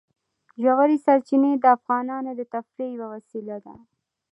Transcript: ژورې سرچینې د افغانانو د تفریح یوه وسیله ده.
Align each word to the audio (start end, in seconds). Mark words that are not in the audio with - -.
ژورې 0.61 0.97
سرچینې 1.05 1.51
د 1.57 1.65
افغانانو 1.77 2.31
د 2.35 2.41
تفریح 2.53 2.89
یوه 2.95 3.07
وسیله 3.15 3.57
ده. 3.65 3.75